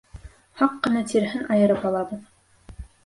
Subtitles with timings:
[0.61, 2.25] Һаҡ ҡына тиреһен айырып алабыҙ.